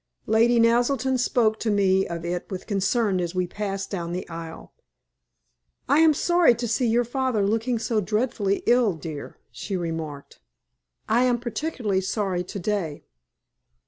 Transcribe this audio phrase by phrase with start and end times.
[0.25, 4.73] Lady Naselton spoke to me of it with concern as we passed down the aisle.
[5.87, 10.39] "I am sorry to see your father looking so dreadfully ill dear," she remarked.
[11.07, 13.03] "I am particularly sorry to day.